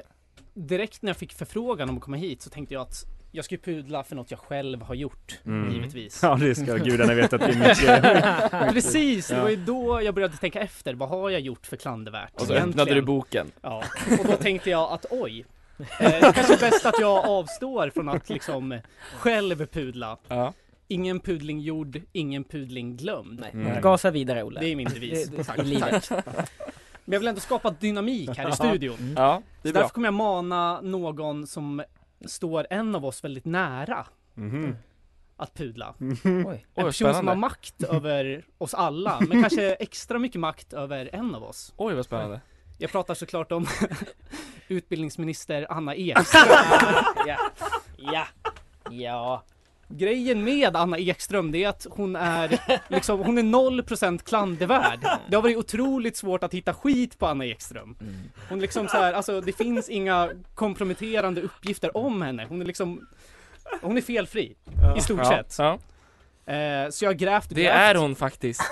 [0.54, 3.58] direkt när jag fick förfrågan om att komma hit så tänkte jag att jag skulle
[3.58, 5.72] pudla för något jag själv har gjort, Mm.
[5.74, 6.20] givetvis.
[6.22, 8.72] Ja det ska gudarna veta att det är mycket.
[8.74, 9.42] Precis, det Ja.
[9.42, 10.94] var ju då jag började tänka efter.
[10.94, 12.32] Vad har jag gjort för klandervärt?
[12.34, 13.50] Och så öppnade du boken.
[13.62, 13.82] Ja,
[14.20, 15.44] och då tänkte jag att oj,
[15.78, 18.78] eh, det kanske är bäst att jag avstår från att liksom
[19.18, 20.18] själv pudla.
[20.28, 20.52] Ja.
[20.88, 23.40] Ingen pudling gjord, ingen pudling glömd.
[23.40, 23.80] Nej, Mm.
[23.82, 24.60] Gasa vidare Olle.
[24.60, 25.28] Det är min devis.
[25.28, 26.08] Det- det- Tack, i livet.
[26.08, 26.24] tack.
[27.04, 29.14] Men jag vill ändå skapa dynamik här i studion.
[29.16, 29.80] Ja, det Så är bra.
[29.82, 31.82] därför kommer jag mana någon som
[32.26, 34.76] står en av oss väldigt nära Mhm.
[35.36, 35.94] att pudla.
[36.00, 36.10] Oj.
[36.24, 37.30] En person som spännande.
[37.30, 41.72] har makt över oss alla, men kanske extra mycket makt över en av oss.
[41.76, 42.40] Oj vad spännande.
[42.78, 43.66] Jag pratar såklart om
[44.68, 46.48] utbildningsminister Anna Ekström.
[47.26, 47.36] ja.
[47.96, 48.26] ja.
[48.90, 49.42] Ja.
[49.88, 55.00] Grejen med Anna Ekström det är att hon är liksom, hon är 0% klandervärd.
[55.28, 57.96] Det har varit otroligt svårt att hitta skit på Anna Ekström.
[58.48, 62.46] Hon liksom så här, alltså det finns inga komprometterande uppgifter om henne.
[62.48, 63.06] Hon är liksom,
[63.82, 64.56] hon är felfri
[64.96, 65.54] i stort Ja, sett.
[65.58, 65.78] ja.
[66.54, 67.76] Eh, så jag har grävt och Det grävt.
[67.76, 68.62] är hon faktiskt.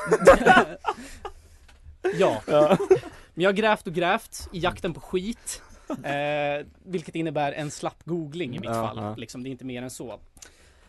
[2.18, 2.42] Ja.
[3.34, 5.62] Men jag har grävt och grävt i jakten på skit.
[6.04, 8.96] Eh, vilket innebär en slapp googling i mitt Ja, fall.
[8.96, 9.14] ja.
[9.16, 10.20] Liksom, det är inte mer än så.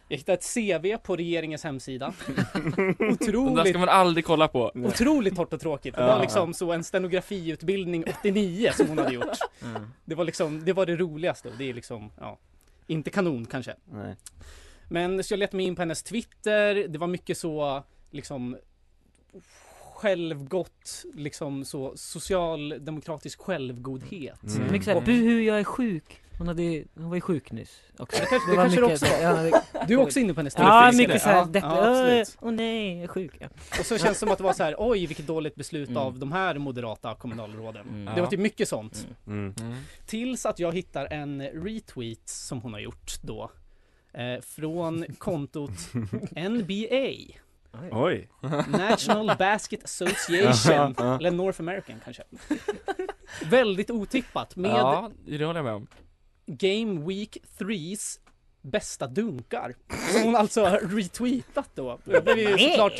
[0.07, 2.13] Jag hittade ett CV på regeringens hemsida.
[2.75, 4.71] Den Otroligt, ska man aldrig kolla på.
[4.75, 5.95] otroligt torrt och tråkigt.
[5.95, 9.25] Det var liksom så en stenografiutbildning 89 som hon hade gjort.
[9.63, 9.87] Mm.
[10.05, 12.37] Det var liksom, det var det roligaste det är liksom, ja,
[12.87, 13.75] inte kanon kanske.
[13.85, 14.15] Nej.
[14.89, 18.57] Men så jag letade mig in på hennes Twitter, det var mycket så liksom
[20.09, 24.43] självgott, liksom så socialdemokratisk självgodhet.
[24.43, 24.71] Mm.
[24.71, 26.21] Mycket såhär, Och- buhu jag är sjuk.
[26.37, 28.21] Hon, hade, hon var ju sjuk nyss också.
[28.21, 30.89] Det kanske- det kanske du mycket också ja, Du är också inne på hennes Ja,
[30.91, 31.07] Twitter.
[31.07, 32.25] mycket såhär Ja, ja.
[32.41, 33.31] Åh nej, jag är sjuk.
[33.39, 33.47] Ja.
[33.79, 36.01] Och så känns det som att det var så här, oj vilket dåligt beslut Mm.
[36.01, 37.87] av de här moderata kommunalråden.
[37.89, 38.05] Mm.
[38.05, 38.21] Det Ja.
[38.23, 39.07] var typ mycket sånt.
[39.27, 39.53] Mm.
[40.05, 43.51] Tills att jag hittar en retweet som hon har gjort då.
[44.13, 45.71] Eh, från kontot
[46.35, 47.35] NBA.
[47.91, 48.29] Oj.
[48.67, 50.95] National Basket Association.
[51.19, 52.23] Eller North American kanske.
[53.49, 55.87] Väldigt otippat med Ja, det håller jag med om.
[56.47, 58.19] Game Week 3s
[58.61, 59.75] bästa dunkar.
[60.11, 61.99] Som hon alltså har retweetat då.
[62.03, 62.93] Jag blev ju såklart,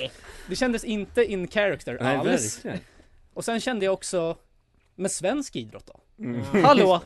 [0.49, 2.55] det kändes inte in character Nej, alls.
[2.65, 2.79] verkligen.
[3.33, 4.38] Och sen kände jag också,
[4.95, 5.99] med svensk idrott då?
[6.23, 6.63] Mm.
[6.63, 7.01] Hallå!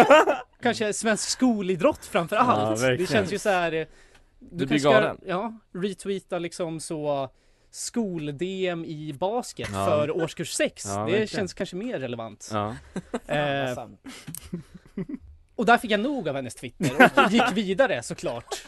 [0.62, 2.80] Kanske svensk skolidrott framför Ja, allt.
[2.80, 3.12] det verkligen.
[3.12, 3.72] känns ju så här.
[3.72, 3.86] eh,
[4.50, 7.28] Du Du blir kanske ska, ja, retweeta liksom så
[7.70, 9.86] skol-DM i basket Ja.
[9.86, 10.84] för årskurs 6.
[10.86, 11.26] Ja, det verkligen.
[11.26, 12.50] känns kanske mer relevant.
[12.52, 12.76] Ja.
[13.26, 13.74] Eh,
[15.62, 16.90] och där fick jag nog av hennes Twitter
[17.24, 18.64] och gick vidare såklart.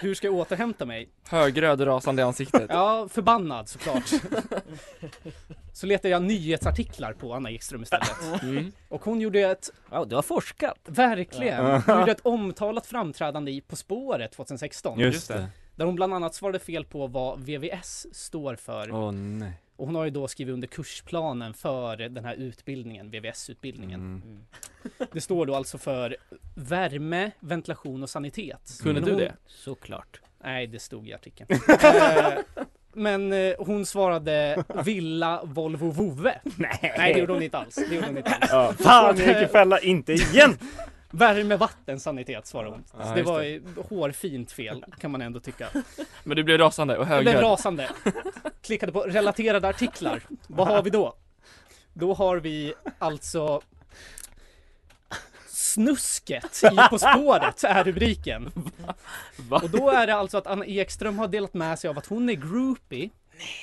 [0.00, 1.08] Hur ska jag återhämta mig?
[1.28, 2.66] Högröd och rasande i ansiktet.
[2.68, 4.10] Ja, förbannad såklart.
[5.72, 8.42] Så letade jag nyhetsartiklar på Anna Ekström istället.
[8.42, 8.72] Mm.
[8.88, 10.78] Och hon gjorde ett, Ja, du har forskat.
[10.84, 11.82] verkligen, Ja.
[11.86, 14.98] hon gjorde ett omtalat framträdande i På spåret 2016.
[15.00, 15.46] Just det.
[15.74, 18.90] Där hon bland annat svarade fel på vad VVS står för.
[18.94, 19.52] Åh nej.
[19.76, 24.00] Och hon har ju då skrivit under kursplanen för den här utbildningen, VVS-utbildningen.
[24.00, 24.46] Mm.
[25.12, 26.16] Det står då alltså för
[26.54, 28.78] värme, ventilation och sanitet.
[28.82, 29.34] Kunde Men du hon- det?
[29.46, 30.20] Såklart.
[30.44, 31.48] Nej, det stod i artikeln.
[31.82, 32.32] Eh,
[32.92, 36.40] Men eh, hon svarade villa, Volvo, vove.
[36.56, 36.94] Nej.
[36.98, 37.74] Nej, det gjorde hon inte alls.
[37.74, 38.50] Det gjorde hon inte alls.
[38.52, 40.58] Ja, fan jag gick i fälla, inte igen!
[41.16, 42.84] Värme, vatten, sanitet svarade hon.
[42.98, 43.60] Ja, Så det var det.
[43.88, 45.68] hårfint fel, kan man ändå tycka.
[46.24, 47.90] Men du blev rasande och Jag blev rasande.
[48.62, 50.22] Klickade på relaterade artiklar.
[50.46, 51.16] Vad har vi då?
[51.92, 53.60] Då har vi alltså
[55.48, 58.50] Snusket i På spåret är rubriken.
[59.48, 59.60] Va?
[59.62, 62.28] Och då är det alltså att Anna Ekström har delat med sig av att hon
[62.28, 63.10] är groupie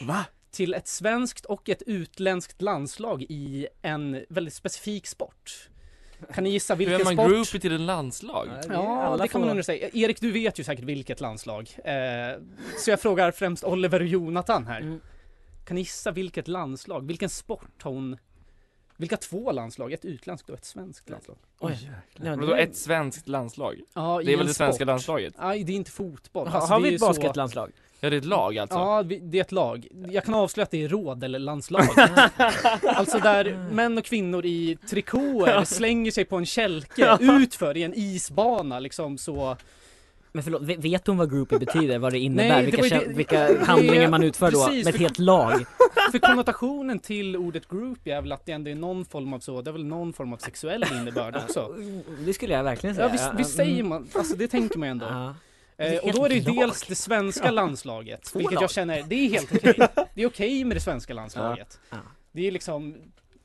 [0.01, 0.25] Va?
[0.51, 5.69] till ett svenskt och ett utländskt landslag i en väldigt specifik sport.
[6.33, 7.27] Kan ni gissa Hur vilken är man sport?
[7.27, 8.49] groupie till en landslag?
[8.69, 9.89] Ja, det kan man undra sig.
[9.93, 11.69] Erik, du vet ju säkert vilket landslag.
[11.83, 11.93] Eh,
[12.77, 14.81] så jag frågar främst Oliver och Jonathan här.
[14.81, 14.99] Mm.
[15.65, 18.17] Kan ni gissa vilket landslag, vilken sport har hon
[18.97, 19.93] vilka två landslag?
[19.93, 21.37] Ett utländskt och ett svenskt landslag.
[21.59, 21.91] Oj.
[22.23, 23.79] Ja, Vadå ett svenskt landslag?
[23.93, 24.87] Ja, i Det är väl det svenska sport.
[24.87, 25.33] landslaget?
[25.39, 26.47] Nej, det är inte fotboll.
[26.47, 27.71] Alltså, har det är vi ju ett så- basketlandslag?
[27.99, 28.77] Ja det är ett lag alltså?
[28.77, 29.87] Ja, vi- det är ett lag.
[30.11, 31.83] Jag kan avslöja att det är rådellandslag.
[32.83, 37.93] alltså där män och kvinnor i trikåer slänger sig på en kälke utför i en
[37.93, 39.57] isbana liksom så.
[40.31, 41.99] Men förlåt, ve- vet hon vad groupie betyder?
[41.99, 42.49] Vad det innebär?
[42.49, 45.01] Nej, det vilka, var ju kä- det- vilka handlingar man utför då precis, med ett
[45.01, 45.65] helt lag?
[46.11, 49.61] För konnotationen till ordet groupie är väl att det ändå är någon form av så,
[49.61, 51.75] det är väl någon form av sexuell innebörd också.
[52.25, 53.07] Det skulle jag verkligen säga.
[53.07, 55.05] Ja visst, visst säger man, alltså det tänker man ju ändå.
[55.05, 55.35] Ja.
[55.77, 57.51] Eh, och då är det ju dels det svenska Ja.
[57.51, 58.63] landslaget, Två vilket lag.
[58.63, 59.87] jag känner, det är helt okej.
[60.15, 61.79] Det är okej med det svenska landslaget.
[61.89, 61.97] Ja.
[62.31, 62.95] Det är liksom,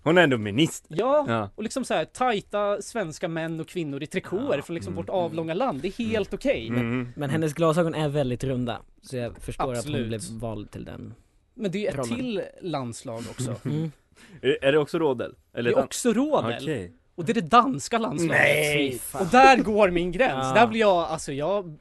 [0.02, 0.96] Hon är ändå minister.
[0.98, 1.50] ja, Ja.
[1.54, 5.54] och liksom så här tajta svenska män och kvinnor i trikåer från liksom vårt avlånga
[5.54, 5.80] land.
[5.82, 6.68] Det är helt okej.
[6.68, 7.08] Mm.
[7.16, 8.78] Men hennes glasögon är väldigt runda.
[9.02, 10.08] Så jag förstår att hon Absolut.
[10.08, 11.14] blev vald till den.
[11.58, 12.16] Men det är ett rollen.
[12.16, 13.56] till landslag också.
[13.64, 13.92] Mm.
[14.42, 15.34] Är, det också rådel?
[15.52, 16.62] Det Eller är också rådel.
[16.62, 16.92] Okej.
[17.14, 18.42] Och det är det danska landslaget.
[18.42, 20.46] Nej, Och där går min gräns.
[20.46, 20.52] Ja.
[20.54, 21.76] Där blir jag, alltså jag...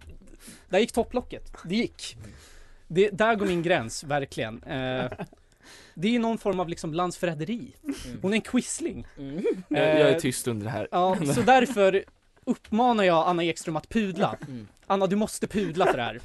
[0.70, 1.52] Där gick topplocket.
[1.64, 2.18] Det gick.
[2.88, 4.64] Det, där går min gräns, verkligen.
[4.64, 5.12] Eh,
[5.94, 7.76] det är ju någon form av liksom landsförräderi.
[8.22, 9.08] Hon är en quisling.
[9.18, 9.44] Mm.
[9.68, 10.88] Jag, jag är Eh, tyst under det här.
[10.92, 12.04] Ja, så därför
[12.46, 14.36] uppmanar jag Anna Ekström att pudla.
[14.48, 14.68] Mm.
[14.88, 16.22] Anna, du måste pudla för det här.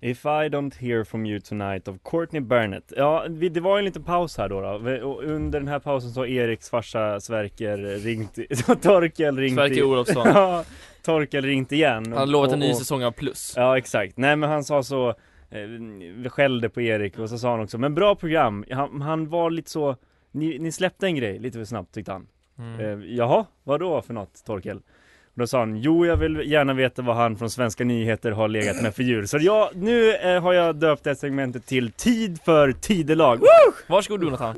[0.00, 2.92] If I don't hear from you tonight of Courtney Barnett.
[2.96, 5.06] Ja, det var en liten paus här då, då.
[5.08, 8.34] Och under den här pausen så har Eriks farsa Sverker ringt,
[8.82, 10.26] Torkel ringt Sverker Olofsson.
[10.34, 10.64] Ja,
[11.02, 12.12] Torkel ringt igen.
[12.12, 13.52] Han lovat en ny säsong av plus.
[13.56, 15.08] Ja exakt, nej men han sa så
[15.50, 19.50] eh, skällde på Erik och så sa han också, men bra program, han, han var
[19.50, 19.96] lite så
[20.32, 22.26] ni, ni släppte en grej lite för snabbt tyckte han
[22.58, 22.80] Mm.
[22.80, 24.80] eh, Jaha, vad då för något Torkel?
[25.38, 28.82] Då sa han, jo jag vill gärna veta vad han från Svenska nyheter har legat
[28.82, 29.26] med för djur.
[29.26, 33.40] Så ja, nu eh, har jag döpt det segmentet till Tid för tidelag.
[33.86, 34.56] Varsågod Jonathan.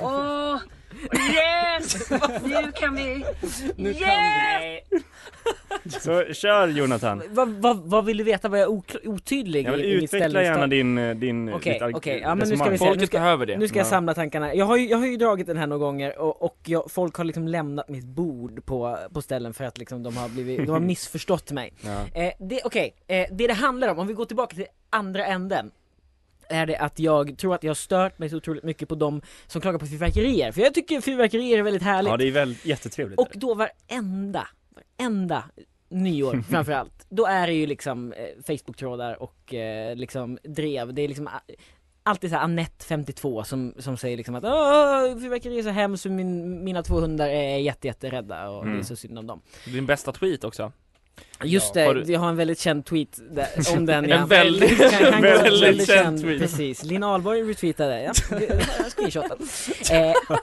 [0.00, 0.58] Åh,
[1.34, 2.10] yes!
[2.44, 3.24] Nu kan vi...
[3.76, 5.02] Nu kan yes!
[6.00, 7.22] Så kör Jonathan.
[7.30, 8.48] Vad, vad, vad vill du veta?
[8.48, 11.94] Var jag otydlig Jag vill i, mitt utveckla gärna din, eh, din Okej, ditt arg-
[11.94, 13.90] okej, ja men nu ska vi se, nu ska, nu ska jag Ja.
[13.90, 14.54] samla tankarna.
[14.54, 17.16] Jag har ju, jag har ju dragit den här några gånger och, och jag, folk
[17.16, 20.68] har liksom lämnat mitt bord på, på ställen för att liksom de har blivit, de
[20.72, 21.72] har missförstått mig.
[21.80, 22.20] Ja.
[22.22, 25.70] Eh, det, okej, eh, det det handlar om, om vi går tillbaka till andra änden
[26.48, 29.22] är det att jag tror att jag har stört mig så otroligt mycket på de
[29.46, 30.52] som klagar på fyrverkerier.
[30.52, 32.10] För jag tycker fyrverkerier är väldigt härligt.
[32.10, 33.20] Ja det är väl jättetrevligt.
[33.20, 34.48] Och då varenda,
[35.02, 35.44] varenda
[35.88, 41.08] nyår framförallt, då är det ju liksom eh, Facebook-trådar och eh, liksom drev, det är
[41.08, 41.40] liksom a-
[42.04, 46.64] Alltid såhär Annette 52 som, som säger liksom att Åh, fyrverkeri är så hemskt min,
[46.64, 48.84] mina två hundar är jätte, jätterädda och det är Mm.
[48.84, 50.72] så synd om dem Din bästa tweet också.
[51.44, 54.78] Just Har det, du- jag har en väldigt känd tweet där, om den En väldigt-
[54.90, 55.28] Kan- kan gå-
[55.60, 56.40] väldigt känd tweet.
[56.40, 59.40] Precis, Linn Ahlborg retweetade, ja, jag har screenshotat
[59.92, 60.36] eh,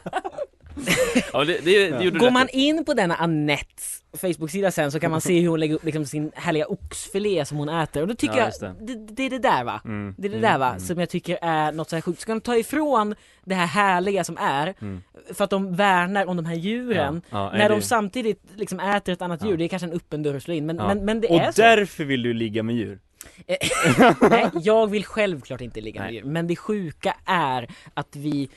[1.33, 5.21] Ja, det, det, det Går man in på denna Annettes Facebook-sida sen så kan man
[5.21, 8.37] se hur hon lägger upp liksom sin härliga oxfilé som hon äter och då tycker
[8.37, 8.95] Ja, jag, det.
[9.13, 9.81] det, är det där va?
[9.85, 10.79] Mm, Det är det där va, mm.
[10.79, 12.21] som jag tycker är något så här sjukt.
[12.21, 13.15] Ska de ta ifrån
[13.45, 15.01] det här härliga som är, Mm.
[15.33, 18.79] för att de värnar om de här djuren, Ja, ja, är när de samtidigt liksom
[18.79, 21.05] äter ett annat djur, det är kanske en öppen dörr att slå in, men, men,
[21.05, 21.61] men det och är så.
[21.61, 22.99] därför vill du ligga med djur.
[24.29, 28.49] Nej, jag vill självklart inte ligga med djur, men det sjuka är att vi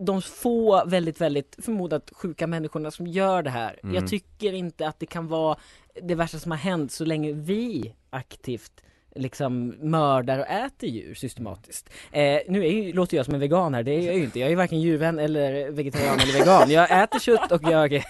[0.00, 3.80] de få väldigt, väldigt förmodat sjuka människorna som gör det här.
[3.82, 3.94] Mm.
[3.94, 5.56] Jag tycker inte att det kan vara
[6.02, 8.72] det värsta som har hänt så länge vi aktivt
[9.14, 11.90] liksom mördar och äter djur systematiskt.
[12.12, 14.40] Eh, nu är låter jag som en vegan här, det är jag ju inte.
[14.40, 16.70] Jag är varken djurvän eller vegetarian eller vegan.
[16.70, 17.92] Jag äter kött och jag...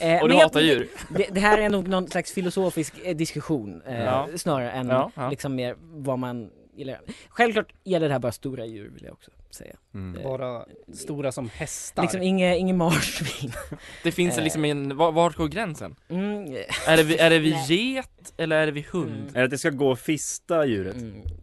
[0.00, 0.88] Eh, Och du men jag- hatar djur.
[1.16, 4.28] Det, det här är nog någon slags filosofisk eh, diskussion eh, Ja.
[4.36, 5.30] snarare än Ja, ja.
[5.30, 7.00] liksom mer vad man gillar.
[7.28, 9.76] Självklart gäller det här bara stora djur vill jag också säga.
[9.94, 10.16] Mm.
[10.16, 12.02] Eh, Bara stora som hästar.
[12.02, 13.52] Liksom inget inge marsvin.
[14.02, 15.96] Det finns Eh, liksom en, var, var går gränsen?
[16.08, 16.54] Mm,
[16.86, 17.94] Är det, vid- är det vid Nej.
[17.94, 19.30] get eller är det vid hund?
[19.34, 20.96] Är det att det ska gå och fista djuret?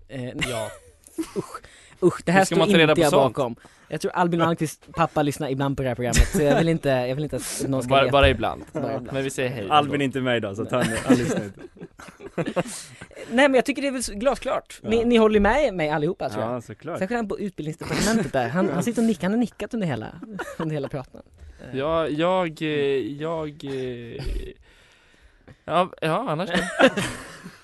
[0.08, 0.70] Eh, ja.
[1.38, 1.62] Usch,
[2.04, 3.36] usch, det här ska står man inte på jag sånt?
[3.36, 3.56] bakom.
[3.88, 6.90] Jag tror Albin Malmqvists pappa lyssnar ibland på det här programmet, så jag vill inte,
[6.90, 8.12] jag vill inte att någon ska Bara, veta.
[8.12, 8.64] bara ibland.
[8.74, 9.10] Bara ibland.
[9.14, 9.68] Men vi säger hej.
[9.70, 11.60] Albin är inte med idag så han, han lyssnar inte.
[13.32, 13.92] Nej men jag tycker det är
[14.26, 14.80] väl klart.
[14.84, 15.06] Ni, Ja.
[15.06, 16.54] ni håller med mig allihopa tror jag.
[16.56, 17.00] Ja, såklart.
[17.00, 18.50] Särskilt han på utbildningsdepartementet där.
[18.50, 20.08] Han, han sitter och nickar, han har nickat under hela,
[20.58, 21.22] under hela praten.
[21.74, 22.68] Ja, jag, eh,
[23.22, 23.64] jag...
[23.64, 24.22] eh,
[25.66, 26.50] Ja, ja annars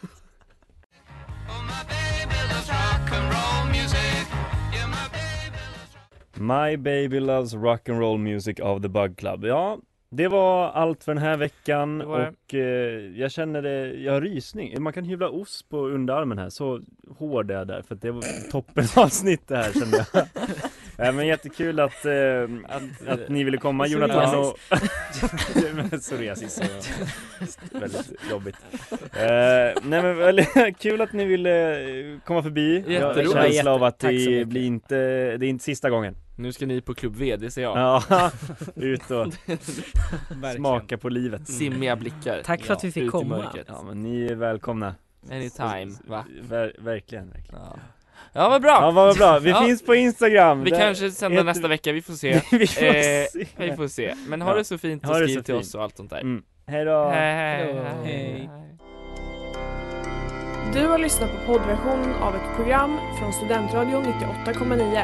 [6.37, 9.45] My baby loves rock and roll music of the Bug Club.
[9.45, 9.77] Ja,
[10.09, 12.11] det var allt för den här veckan Det det.
[12.11, 14.83] och eh, jag känner det, jag har rysning.
[14.83, 16.81] Man kan hyvla ost på underarmen här, så
[17.17, 20.25] hård är jag där för att det var toppen avsnitt det här kände jag.
[20.97, 22.13] Ja, men jättekul att, eh,
[22.69, 24.57] att, att ni ville komma Jonathan och...
[25.99, 26.61] Psoriasis
[27.71, 28.55] väldigt jobbigt.
[28.91, 31.81] Eh, nej men väldigt kul att ni ville
[32.13, 32.83] eh, komma förbi.
[32.87, 33.53] Jag har en Jätteroligt.
[33.53, 34.95] känsla av att det blir inte,
[35.37, 36.15] det är inte sista gången.
[36.35, 37.77] Nu ska ni på Klubb V, det ser jag.
[37.77, 38.31] Ja,
[38.75, 39.33] ut och
[40.55, 41.47] smaka på livet.
[41.47, 42.41] Simmiga blickar.
[42.45, 43.45] Tack för att vi fick komma.
[43.67, 44.95] Ja men ni är välkomna.
[45.31, 46.25] Anytime, va?
[46.41, 47.59] Ver, verkligen, verkligen.
[47.61, 47.77] Ja.
[48.33, 48.77] Ja vad bra!
[48.81, 49.61] Ja vad bra, vi Ja.
[49.65, 50.63] finns på Instagram.
[50.63, 52.41] Vi Där kanske sänder heter- nästa vecka, vi får se.
[52.51, 53.27] vi, får Eh, se.
[53.57, 54.13] vi får se.
[54.27, 54.55] Men ha Ja.
[54.57, 55.59] det så fint och skriv till fint.
[55.59, 56.21] oss och allt sånt där.
[56.21, 56.43] Mm.
[56.67, 57.09] Hej då.
[57.09, 58.03] Hej, hej, Hej.
[58.03, 58.49] hej.
[60.73, 65.03] Du har lyssnat på poddversionen av ett program från Studentradion 98,9.